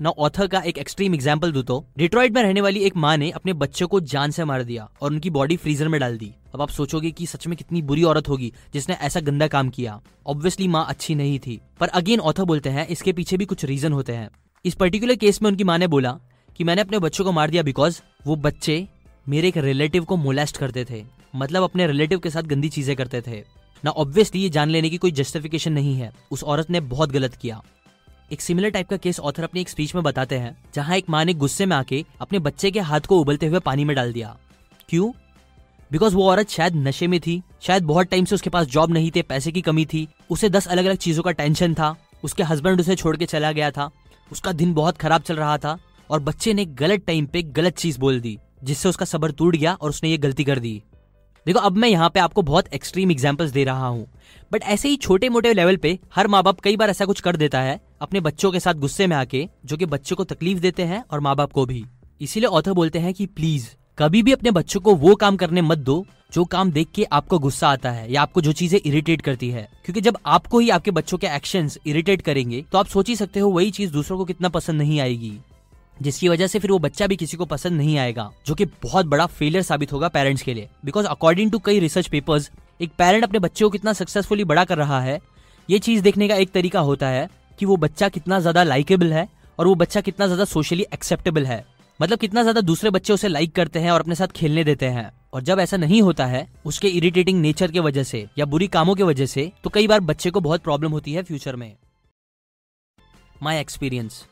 ना 0.00 0.10
ऑथर 0.10 0.46
का 0.46 0.60
एक 0.60 0.76
एक्सट्रीम 0.78 1.14
एग्ज़ाम्पल 1.14 1.52
दू 1.52 1.62
तो 1.62 1.84
डिट्रॉइड 1.98 2.34
में 2.34 2.42
रहने 2.42 2.60
वाली 2.60 2.80
एक 2.80 2.96
माँ 2.96 3.16
ने 3.16 3.30
अपने 3.30 3.52
बच्चों 3.54 3.86
को 3.88 4.00
जान 4.02 4.30
से 4.30 4.44
मार 4.44 4.62
दिया 4.62 4.88
और 5.02 5.12
उनकी 5.12 5.30
बॉडी 5.30 5.56
फ्रीजर 5.56 5.88
में 5.88 5.98
डाल 6.00 6.16
दी। 6.18 6.32
अब 6.54 6.62
आप 6.62 6.70
सोचोगे 6.70 7.10
कि 7.10 7.26
सच 7.26 7.46
में 7.46 7.56
कितनी 7.56 7.82
बुरी 7.82 8.02
औरत 8.04 8.28
होगी 8.28 8.52
जिसने 8.72 8.94
ऐसा 8.96 9.20
गंदा 9.20 9.48
काम 9.48 9.68
किया। 9.70 10.00
ऑब्वियसली 10.26 10.68
माँ 10.68 10.84
अच्छी 10.88 11.14
नहीं 11.14 11.38
थी। 11.38 11.60
पर 11.80 11.88
अगेन 11.88 12.20
ऑथर 12.20 12.44
बोलते 12.44 12.70
हैं, 12.70 12.86
इसके 12.86 13.12
पीछे 13.12 13.36
भी 13.36 13.44
कुछ 13.44 13.64
रीजन 13.64 13.92
होते 13.92 14.12
हैं। 14.12 14.28
इस 14.64 14.74
पर्टिकुलर 14.74 15.14
केस 15.16 15.42
में 15.42 15.50
उनकी 15.50 15.64
माँ 15.64 15.78
ने 15.78 15.86
बोला 15.88 16.18
कि 16.58 16.64
मैंने 16.64 16.80
अपने 16.80 16.98
बच्चों 16.98 17.24
को 17.24 17.32
मार 17.32 17.50
दिया 17.50 17.62
बिकॉज़ 17.62 18.00
वो 18.26 18.36
बच्चे 18.36 18.86
मेरे 19.28 19.48
एक 19.48 19.56
रिलेटिव 19.56 20.04
को 20.04 20.16
मोलेस्ट 20.16 20.56
करते 20.56 20.84
थे। 20.84 21.04
मतलब 21.36 21.62
अपने 21.62 21.86
रिलेटिव 21.86 22.18
के 22.18 22.30
साथ 22.30 22.42
गंदी 22.42 22.68
चीज़ें 22.68 22.96
करते 22.96 23.20
थे। 23.20 23.42
ना 23.84 23.90
ऑब्वियसली 23.90 24.40
ये 24.40 24.48
जान 24.48 24.70
लेने 24.70 24.90
की 24.90 24.96
कोई 24.96 25.10
जस्टिफिकेशन 25.10 25.72
नहीं 25.72 25.94
है। 25.94 26.12
उस 26.30 26.42
औरत 26.44 26.70
ने 26.70 26.80
बहुत 26.80 27.12
गलत 27.12 27.34
किया। 27.34 27.62
एक 28.32 28.40
सिमिलर 28.40 28.70
टाइप 28.70 28.88
का 28.88 28.96
केस 28.96 29.20
ऑथर 29.20 29.44
अपनी 29.44 29.60
एक 29.60 29.68
स्पीच 29.68 29.94
में 29.94 30.04
बताते 30.04 30.38
हैं, 30.38 30.56
जहाँ 30.74 30.96
एक 30.96 31.10
माँ 31.10 31.24
ने 31.24 31.34
गुस्से 31.34 31.66
में 31.66 31.76
आके 31.76 32.04
अपने 32.20 32.38
बच्चे 32.38 32.70
के 32.70 32.80
हाथ 32.80 33.00
को 33.00 33.20
उबलते 33.20 33.46
हुए 33.46 33.58
पानी 33.58 33.84
में 33.84 33.96
डाल 33.96 34.12
दिया। 34.12 34.36
क्यों? 34.88 35.10
बिकॉज़ 35.92 36.14
वो 36.14 36.30
औरत 36.30 36.48
शायद 36.48 36.76
नशे 36.76 37.06
में 37.06 37.20
थी, 37.20 37.42
शायद 37.60 37.82
बहुत 37.82 38.06
टाइम 38.06 38.24
से 38.24 38.34
उसके 38.34 38.50
पास 38.50 38.66
जॉब 38.66 38.90
नहीं 38.90 39.10
थे, 39.16 39.22
पैसे 39.22 39.52
की 39.52 39.60
कमी 39.60 39.84
थी, 39.86 40.08
उसे 40.30 40.48
दस 40.48 40.66
अलग 40.66 40.84
अलग 40.84 40.96
चीज़ों 40.96 41.22
का 41.22 41.30
टेंशन 41.30 41.74
था, 41.74 41.96
उसके 42.24 42.42
हस्बैंड 42.42 42.80
उसे 42.80 42.96
छोड़ 42.96 43.16
के 43.16 43.26
चला 43.26 43.52
गया 43.52 43.70
था, 43.70 43.90
उसका 44.32 44.52
दिन 44.52 44.74
बहुत 44.74 44.98
खराब 44.98 45.22
चल 45.22 45.36
रहा 45.36 45.58
था। 45.58 45.78
और 46.10 46.20
बच्चे 46.20 46.54
ने 46.54 46.64
गलत 46.64 47.04
टाइम 47.06 47.26
पे 47.26 47.42
गलत 47.42 47.76
चीज़ 47.76 47.98
बोल 47.98 48.20
दी, 48.20 48.38
जिससे 48.64 48.88
उसका 48.88 49.04
सबर 49.04 49.32
टूट 49.32 49.56
गया 49.56 49.74
और 49.74 49.90
उसने 49.90 50.10
ये 50.10 50.18
गलती 50.18 50.44
कर 50.44 50.58
दी। 50.58 50.82
देखो, 51.46 51.58
अब 51.58 51.76
मैं 51.76 51.88
यहाँ 51.88 52.08
पे 52.10 52.20
आपको 52.20 52.42
बहुत 52.42 52.66
एक्सट्रीम 52.68 53.10
एग्जाम्पल्स 53.10 53.50
दे 53.50 53.64
रहा 53.64 53.86
हूँ 53.86 54.06
बट 54.52 54.62
ऐसे 54.64 54.88
ही 54.88 54.96
छोटे 54.96 55.28
मोटे 55.28 55.52
लेवल 55.54 55.76
पे 55.76 55.98
हर 56.14 56.26
माँ 56.26 56.42
बाप 56.42 56.60
कई 56.60 56.76
बार 56.76 56.90
ऐसा 56.90 57.04
कुछ 57.04 57.20
कर 57.20 57.36
देता 57.36 57.60
है, 57.60 57.80
अपने 58.00 58.20
बच्चों 58.20 58.50
के 58.52 58.60
साथ 58.60 58.74
गुस्से 58.76 59.06
में 59.06 59.16
आके, 59.16 59.48
जो 59.64 59.76
कि 59.76 59.86
बच्चों 59.86 60.16
को 60.16 60.24
तकलीफ़ 60.24 60.58
देते 60.60 60.82
हैं 60.82 61.02
और 61.10 61.20
माँ 61.20 61.34
बाप 61.36 61.52
को 61.52 61.66
भी। 61.66 61.84
इसीलिए 62.20 62.48
ऑथर 62.48 62.72
बोलते 62.72 62.98
हैं 62.98 63.14
कि 63.14 63.26
प्लीज़ 63.26 63.68
कभी 63.98 64.22
भी 64.22 64.32
अपने 64.32 64.50
बच्चों 64.50 64.80
को 64.80 64.94
वो 64.94 65.14
काम 65.14 65.36
करने 65.36 65.62
मत 65.62 65.78
दो, 65.78 66.04
जो 66.32 66.44
काम 66.44 66.70
देख 66.72 66.88
के 66.94 67.04
आपको 67.04 67.38
गुस्सा 67.38 67.68
आता 67.68 67.90
है 67.90 68.12
या 68.12 68.22
आपको 68.22 68.40
जो 68.40 68.52
चीज़ें 68.52 68.78
इरिटेट 68.80 69.20
करती 69.20 69.48
है। 69.50 69.68
क्योंकि 69.84 70.00
जब 70.00 70.18
आपको 70.26 70.58
ही 70.58 70.70
आपके 70.70 70.90
बच्चों 70.90 71.18
के 71.18 71.26
एक्शंस 71.26 71.78
इरिटेट 71.86 72.22
करेंगे 72.22 72.64
तो 72.72 72.78
आप 72.78 72.86
सोच 72.86 73.08
ही 73.08 73.16
सकते 73.16 73.40
हो, 73.40 73.50
वही 73.50 73.70
चीज़ 73.70 73.92
दूसरों 73.92 74.18
को 74.18 74.24
कितना 74.24 74.48
पसंद 74.48 74.78
नहीं 74.78 75.00
आएगी। 75.00 75.38
जिसकी 76.02 76.28
वजह 76.28 76.46
से 76.46 76.58
फिर 76.58 76.70
वो 76.70 76.78
बच्चा 76.78 77.06
भी 77.06 77.16
किसी 77.16 77.36
को 77.36 77.44
पसंद 77.46 77.76
नहीं 77.76 77.96
आएगा, 77.98 78.30
जो 78.46 78.54
कि 78.54 78.64
बहुत 78.82 79.06
बड़ा 79.06 79.26
फेलियर 79.28 79.62
साबित 79.62 79.92
होगा 79.92 80.08
पेरेंट्स 80.08 80.42
के 80.42 80.54
लिए। 80.54 80.68
बिकॉज़ 80.84 81.06
अकॉर्डिंग 81.06 81.50
टू 81.52 81.58
कई 81.60 81.78
रिसर्च 81.80 82.08
पेपर्स 82.08 82.50
एक 82.80 82.90
पेरेंट 82.98 83.24
अपने 83.24 83.38
बच्चे 83.38 83.64
को 83.64 83.70
कितना 83.70 83.92
सक्सेसफुली 83.94 84.44
बड़ा 84.44 84.64
कर 84.64 84.78
रहा 84.78 85.00
है, 85.00 85.20
ये 85.68 85.78
चीज़ 85.80 86.02
देखने 86.02 86.28
का 86.28 86.34
एक 86.36 86.50
तरीका 86.52 86.80
होता 86.82 87.08
है 87.08 87.28
कि 87.58 87.66
वो 87.66 87.76
बच्चा 87.78 88.08
कितना 88.08 88.38
ज़्यादा 88.40 88.62
लाइकेबल 88.64 89.12
है 89.12 89.28
और 89.58 89.66
वो 89.66 89.74
बच्चा 89.76 90.00
कितना 90.00 90.26
ज़्यादा 90.26 90.44
सोशली 90.46 90.86
एक्सेप्टेबल 90.94 91.46
है। 91.46 91.64
मतलब 92.00 92.18
कितना 92.18 92.42
ज़्यादा 92.42 92.60
दूसरे 92.62 92.90
बच्चे 92.90 93.12
उसे 93.12 93.28
लाइक 93.28 93.54
करते 93.54 93.78
हैं 93.78 93.90
और 93.90 94.00
अपने 94.00 94.14
साथ 94.14 94.28
खेलने 94.28 94.64
देते 94.64 94.86
हैं। 94.86 95.10
और 95.32 95.42
जब 95.42 95.60
ऐसा 95.60 95.76
नहीं 95.76 96.00
होता 96.02 96.26
है, 96.26 96.46
उसके 96.66 96.88
इरिटेटिंग 96.88 97.40
नेचर 97.40 97.70
के 97.70 97.80
वजह 97.80 98.02
से 98.02 98.26
या 98.38 98.44
बुरी 98.46 98.66
कामों 98.68 98.94
की 98.94 99.02
वजह 99.02 99.26
से 99.26 99.50
तो 99.64 99.70
कई 99.70 99.86
बार 99.86 100.00
बच्चे 100.02 100.30
को 100.30 100.40
बहुत 100.40 100.62
प्रॉब्लम 100.62 100.92
होती 100.92 101.12
है 101.12 101.22
फ्यूचर 101.22 101.56
में। 101.56 101.74
माई 103.42 103.56
एक्सपीरियंस 103.56 104.24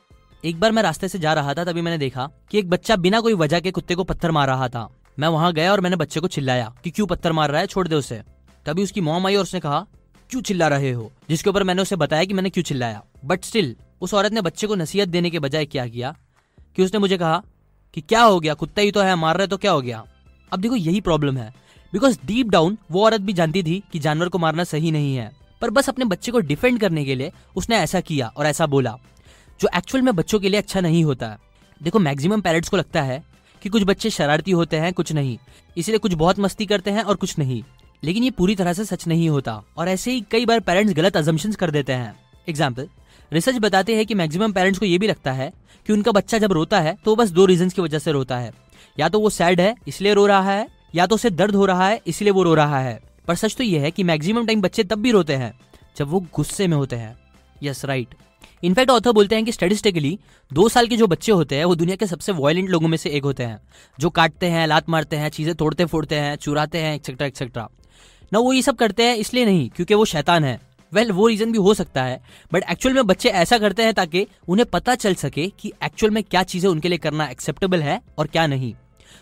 एक 0.47 0.61
बार 0.61 0.73
मैं 0.73 0.83
रास्ते 0.83 1.09
से 1.09 1.19
जा 1.19 1.33
रहा 1.33 1.55
था, 1.55 1.65
तभी 1.65 1.81
मैंने 1.81 1.99
देखा 1.99 2.31
कि 2.51 2.59
एक 2.59 2.71
बच्चा 2.71 2.97
बिना 2.97 3.21
कोई 3.21 3.35
वजह 3.35 3.61
के 3.61 3.71
कुत्ते 3.71 3.95
को 3.95 4.05
पत्थर 4.05 4.31
मार 4.31 4.49
रहा 4.49 4.69
था। 4.69 4.89
मैं 5.19 5.29
वहाँ 5.29 5.53
गया 5.53 5.73
और 5.73 5.81
मैंने 5.81 5.97
बच्चे 5.97 6.21
को 6.21 6.27
चिल्लाया 6.27 6.75
कि 6.85 6.91
क्यों 6.91 7.07
पत्थर 7.07 7.33
मार 7.33 7.51
रहा 7.51 7.61
है, 7.61 7.67
छोड़ 7.67 7.89
दे 7.89 7.97
उसे। 7.97 8.23
तभी 8.67 8.83
उसकी 8.83 9.01
मॉम 9.01 9.27
आई 9.27 9.37
और 9.37 9.43
उसने 9.43 9.61
कहा, 9.61 9.87
क्यों 10.31 10.43
चिल्ला 10.43 10.69
रहे 10.69 10.93
हो? 10.93 11.13
जिसके 11.29 11.51
ऊपर 11.51 11.63
मैंने 11.63 11.83
उसे 11.83 11.97
बताया 11.97 12.25
कि 12.25 12.35
मैंने 12.35 12.51
क्यों 12.51 12.65
चिल्लाया। 12.65 13.03
बट 13.25 13.45
स्टिल 13.45 13.77
उस 14.01 14.15
औरत 14.15 14.33
ने 14.33 14.41
बच्चे 14.41 14.67
को 14.67 14.75
नसीहत 14.75 15.09
देने 15.09 15.31
के 15.31 15.39
बजाय 15.39 15.67
क्या 15.67 15.87
किया 15.87 16.17
कि 16.77 16.85
उसने 16.85 17.01
मुझे 17.01 17.19
कहा 17.19 17.43
कि, 17.95 18.01
क्या 18.01 18.23
हो 18.23 18.41
गया? 18.41 18.55
कुत्ता 18.55 18.83
ही 18.83 18.93
तो 18.93 19.01
है, 19.01 19.15
मार 19.15 19.37
रहे 19.37 19.47
तो 19.47 19.57
क्या 19.57 19.73
हो 19.73 19.81
गया? 19.81 20.05
अब 20.53 20.61
देखो, 20.61 20.77
यही 20.77 21.01
प्रॉब्लम 21.01 21.37
है। 21.37 21.55
बिकॉज़ 21.93 22.19
डीप 22.27 22.47
डाउन 22.47 22.79
वो 22.91 23.05
औरत 23.05 23.21
भी 23.21 23.33
जानती 23.33 23.63
थी 23.63 23.83
कि 23.93 23.99
जानवर 23.99 24.29
को 24.29 24.39
मारना 24.39 24.65
सही 24.65 24.91
नहीं 24.91 25.17
है। 25.17 25.33
पर 25.63 25.71
बस 25.71 25.89
अपने 25.89 26.05
बच्चे 26.05 26.33
को 26.33 26.41
डिफेंड 26.41 26.81
करने 26.81 27.05
के 27.05 27.15
लिए 27.15 27.33
उसने 27.57 27.77
ऐसा 27.77 28.01
किया 28.01 28.33
और 28.37 28.47
ऐसा 28.47 28.67
बोला। 28.67 28.99
जो 29.61 29.69
एक्चुअल 29.77 30.03
में 30.05 30.15
बच्चों 30.17 30.41
के 30.41 30.49
लिए 30.49 30.61
अच्छा 30.61 30.81
नहीं 30.81 31.05
होता। 31.05 31.37
देखो 31.81 31.99
मैक्सिमम 31.99 32.41
पेरेंट्स 32.41 32.69
को 32.69 32.77
लगता 32.77 33.03
है 33.03 33.23
कि 33.63 33.69
कुछ 33.69 33.83
बच्चे 33.83 34.11
शरारती 34.11 34.51
होते 34.51 34.77
हैं, 34.77 34.93
कुछ 34.93 35.13
नहीं। 35.13 35.37
इसलिए 35.77 35.99
कुछ 35.99 36.15
बहुत 36.15 36.39
मस्ती 36.39 36.67
करते 36.67 36.91
हैं 36.91 37.03
और 37.03 37.17
कुछ 37.17 37.39
नहीं। 37.39 37.63
लेकिन 38.03 38.25
ये 38.25 38.31
पूरी 38.31 38.55
तरह 38.57 38.73
से 38.73 38.85
सच 38.85 39.07
नहीं 39.07 39.29
होता। 39.29 39.63
और 39.77 39.89
ऐसे 39.89 40.13
ही 40.13 40.21
कई 40.31 40.47
बार 40.47 40.61
पेरेंट्स 40.61 40.95
गलत 40.95 41.17
अजम्पन 41.17 41.53
कर 41.53 41.71
देते 41.71 41.93
हैं। 41.93 42.15
एग्ज़ाम्पल 42.49 42.89
रिसर्च 43.33 43.57
बताते 43.57 43.95
हैं 43.97 44.05
कि 44.07 44.15
मैक्सिमम 44.15 44.53
पेरेंट्स 44.53 44.79
को 44.79 44.87
ये 44.87 44.99
भी 44.99 45.07
लगता 45.07 45.33
है 45.33 45.53
कि 45.87 45.93
उनका 45.93 46.13
बच्चा 46.13 46.39
जब 46.39 46.53
रोता 46.53 46.81
है 46.81 46.97
तो 47.05 47.15
बस 47.17 47.31
दो 47.31 47.47
रीजन 47.47 47.69
की 47.69 47.83
वजह 47.83 47.99
से 47.99 48.13
रोता 48.13 48.39
है। 48.39 48.53
या 48.99 49.09
तो 49.09 49.21
वो 49.21 49.31
सैड 49.31 49.61
है, 49.61 49.75
इसलिए 49.89 50.15
रो 50.15 50.27
रहा 50.27 50.53
है, 50.53 50.69
या 50.95 51.07
तो 51.07 51.15
उसे 51.15 51.31
दर्द 51.31 51.55
हो 51.55 51.67
रहा 51.67 51.89
है, 51.89 52.01
इसलिए 52.07 52.31
वो 52.31 52.43
रो 52.43 52.55
रहा 52.55 52.81
है। 52.81 53.01
पर 53.29 53.35
सच 53.35 53.57
तो 53.57 53.65
ये 53.65 53.79
है 53.79 53.91
कि 53.91 54.05
मैक्सिमम 54.05 54.47
टाइम 54.47 54.61
बच्चे 54.63 54.85
तब 54.85 54.99
भी 54.99 55.11
रोते 55.11 55.35
हैं, 55.35 55.53
जब 55.97 56.09
वो 56.09 56.21
गुस्से 56.35 56.67
में 56.67 56.77
होते 56.77 56.97
हैं। 56.97 57.17
यस 57.63 57.85
राइट 57.85 58.15
इनफैक्ट 58.65 58.91
ऑथर 58.91 59.13
बोलते 59.13 59.35
हैं 59.35 59.45
कि 59.45 59.53
स्टेटिस्टिकली 59.53 60.19
दो 60.51 60.69
साल 60.69 60.87
के 60.87 60.97
जो 60.97 61.07
बच्चे 61.07 61.33
होते 61.33 61.57
हैं 61.57 61.65
वो 61.65 61.75
दुनिया 61.75 61.97
के 61.97 62.07
सबसे 62.07 62.33
वायलेंट 62.33 62.69
लोगों 62.71 62.89
में 62.89 62.97
से 62.99 63.11
एक 63.11 63.25
होते 63.25 63.43
हैं। 63.43 63.59
जो 63.99 64.11
काटते 64.11 64.47
हैं 64.47 64.67
लात 64.67 64.89
मारते 64.89 65.17
हैं 65.17 65.29
चीज़ें 65.29 65.55
तोड़ते 65.55 65.85
फोड़ते 65.85 66.15
हैं 66.15 66.37
चुराते 66.37 66.79
हैं 66.79 66.95
एक्सेट्रा 66.95 67.27
एक्सेट्रा 67.27 67.69
ना 68.33 68.39
वो 68.39 68.53
ये 68.53 68.63
सब 68.63 68.77
करते 68.77 69.03
हैं 69.03 69.17
इसलिए 69.17 69.45
नहीं 69.45 69.69
क्योंकि 69.71 69.95
वो 69.95 70.05
शैतान 70.05 70.45
है। 70.45 70.61
वेल 70.93 71.05
well, 71.05 71.17
वो 71.17 71.27
रीजन 71.29 71.53
भी 71.53 71.59
हो 71.59 71.75
सकता 71.75 72.03
है 72.05 72.21
बट 72.53 72.65
एक्चुअल 72.71 72.95
में 72.95 73.07
बच्चे 73.07 73.29
ऐसा 73.31 73.59
करते 73.59 73.83
हैं 73.83 73.95
ताकि 73.95 74.27
उन्हें 74.49 74.67
पता 74.73 74.95
चल 74.95 75.15
सके 75.15 75.47
कि 75.61 75.73
एक्चुअल 75.85 76.13
में 76.13 76.23
क्या 76.23 76.43
चीज़ें 76.45 76.69
उनके 76.71 76.89
लिए 76.89 76.99
करना 76.99 77.27
एक्सेप्टेबल 77.29 77.83
है 77.83 78.01
और 78.19 78.27
क्या 78.27 78.47
नहीं। 78.47 78.75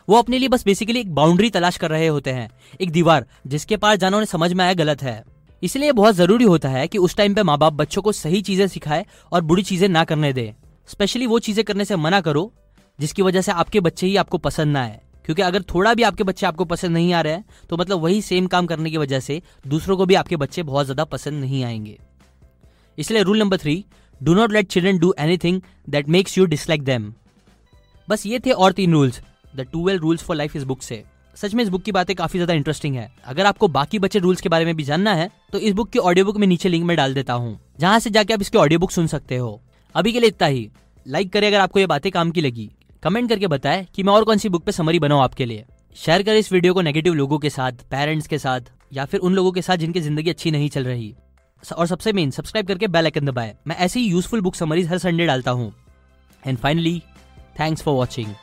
वो 0.09 0.17
अपने 0.17 0.39
लिए 0.39 0.49
बस 0.49 0.65
बेसिकली 0.65 1.01
एक 1.01 1.15
बाउंड्री 1.15 1.51
तलाश 1.51 1.77
कर 1.77 1.91
रहे 1.91 2.07
होते 2.07 2.31
हैं 2.31 2.49
एक 2.81 2.91
दीवार 2.91 3.27
जिसके 3.47 3.77
पास 3.77 3.99
जाना 3.99 4.17
उन्हें 4.17 4.27
समझ 4.27 4.53
में 4.53 4.65
आया 4.65 4.75
गलत 4.75 5.03
है। 5.03 5.23
इसलिए 5.65 5.93
बहुत 5.93 6.15
ज़रूरी 6.15 6.45
होता 6.45 6.69
है 6.69 6.87
कि 6.89 6.99
उस 6.99 7.17
टाइम 7.17 7.35
पे 7.35 7.43
माँ 7.43 7.57
बाप 7.59 7.73
बच्चों 7.73 8.03
को 8.03 8.13
सही 8.13 8.41
चीज़ें 8.43 8.67
सिखाए 8.69 9.05
और 9.33 9.43
बुरी 9.43 9.63
चीज़ें 9.63 9.89
ना 9.89 10.03
करने 10.05 10.33
दे। 10.33 10.53
स्पेशली 10.89 11.27
वो 11.27 11.39
चीज़ें 11.39 11.65
करने 11.65 11.85
से 11.85 11.97
मना 11.97 12.21
करो, 12.21 12.53
जिसकी 12.99 13.23
वजह 13.23 13.41
से 13.41 13.53
आपके 13.53 13.81
बच्चे 13.81 14.07
ही 14.07 14.17
आपको 14.17 14.39
पसंद 14.39 14.73
ना 14.73 14.83
आए। 14.83 15.01
क्योंकि 15.25 15.43
अगर 15.43 15.63
थोड़ा 15.65 15.95
भी 15.95 16.03
आपके 16.03 16.25
बच्चे 16.25 16.47
आपको 16.47 16.65
पसंद 16.65 16.93
नहीं 16.93 17.13
आ 17.15 17.21
रहे 17.21 17.33
हैं 17.33 17.45
तो 17.71 17.77
मतलब 17.77 18.01
वही 18.01 18.21
सेम 18.23 18.47
काम 18.47 18.67
करने 18.67 18.91
की 18.91 18.97
वजह 18.97 19.21
से 19.21 19.41
दूसरों 19.67 19.97
को 19.97 20.07
भी 20.07 20.15
आपके 20.15 20.37
बच्चे 20.37 20.63
बहुत 20.65 20.87
ज़्यादा 20.87 21.05
पसंद 21.07 21.41
नहीं 21.41 21.65
आएँगे। 21.65 21.97
इसलिए 22.99 23.23
rule 23.23 23.39
number 23.39 23.57
three 23.57 23.85
do 24.21 24.35
not 24.35 24.53
let 24.53 24.69
children 24.69 24.99
do 24.99 25.15
anything 25.19 25.61
that 25.89 26.09
makes 26.09 26.39
you 26.39 26.45
dislike 26.47 26.83
them 26.85 27.13
बस 28.09 28.27
ये 28.27 28.39
थे 28.39 28.51
और 28.53 28.73
तीन 28.73 28.93
rules 28.93 29.21
the 29.57 29.67
twelve 29.73 30.03
rules 30.03 30.25
for 30.25 30.37
life 30.37 30.57
इस 30.57 30.65
बुक 30.65 30.83
से। 30.83 31.03
सच 31.37 31.55
में 31.55 31.63
इस 31.65 31.69
बुक 31.69 31.83
की 31.83 31.93
बातें 31.93 32.15
काफ़ी 32.17 32.39
ज़्यादा 32.39 32.55
इंटरेस्टिंग 32.55 32.97
है। 32.97 33.11
अगर 33.25 33.47
आपको 33.47 33.69
बाकी 33.71 33.99
बचे 33.99 34.19
रूल्स 34.19 34.41
के 34.41 34.49
बारे 34.49 34.65
में 34.65 34.75
भी 34.77 34.85
जानना 34.85 35.15
है 35.15 35.31
तो 35.53 35.59
इस 35.61 35.73
बुक 35.75 35.91
की 35.91 35.99
ऑडियो 36.01 36.25
बुक 36.25 36.37
में 36.37 36.47
नीचे 36.47 36.69
लिंक 36.69 36.85
में 36.85 36.97
डाल 36.97 37.15
देता 37.15 37.33
हूँ, 37.35 37.59
जहाँ 37.79 37.99
से 37.99 38.11
जाके 38.11 38.35
आप 38.35 38.41
इसकी 38.41 38.59
ऑडियो 38.59 38.79
बुक 38.81 38.91
सुन 38.91 39.07
सकते 39.07 39.37
हो। 39.37 39.61
अभी 39.95 40.13
के 40.13 40.21
लिए 40.21 40.29
इतना 40.29 40.47
ही। 40.47 40.69
लाइक 41.07 41.33
करें 41.33 41.47
अगर 41.49 41.61
आपको 41.61 41.81
ये 41.81 41.87
बातें 41.87 42.11
काम 42.13 42.31
की 42.31 42.41
लगी। 42.41 42.71
कमेंट 43.03 43.29
करके 43.29 43.47
बताएँ 43.49 43.87
कि 43.95 44.03
मैं 44.03 44.13
और 44.13 44.25
कौन 44.25 44.39
सी 44.39 44.49
बुक 44.49 44.65
पे 44.65 44.73
समरी 44.73 44.99
बनाऊँ 44.99 45.23
आपके 45.23 45.45
लिए। 45.45 45.65
शेयर 45.97 46.23
करें 46.23 46.39
इस 46.39 46.53
वीडियो 46.53 46.75
को 46.75 46.83
नेगेटिव 46.83 47.15
लोगों 47.15 47.39
के 47.39 47.51
साथ 47.51 47.85
पेरेंट्स 47.91 48.27
के 48.27 48.39
साथ, 48.39 48.61
या 48.93 49.05
फिर 49.05 49.21
उन 49.21 49.35
लोगों 49.35 49.53
के 49.53 49.63
साथ 49.63 49.77
जिनकी 49.77 50.01
ज़िंदगी 50.01 50.31
अच्छी 50.31 50.51
नहीं 50.51 50.69
चल 50.69 50.85
रही। 50.85 51.15
और 51.63 51.87
सबसे 51.87 52.13
मेन 52.13 52.31
सब्सक्राइब 52.31 52.67
करके 52.67 52.87
बेल 52.89 53.05
आइकन 53.05 53.27
दबाएँ। 53.27 53.55
मैं 53.67 53.77
ऐसी 53.79 54.01
यूजफुल 54.03 54.41
बुक 54.41 54.55
समरीज 54.55 54.89
हर 54.89 54.99
संडे 54.99 55.27
डालता 55.27 55.51
हूँ। 55.51 55.73
And 56.43 56.59
finally 56.59 57.01
thanks 57.61 57.83
for 57.83 57.95
watching 57.95 58.35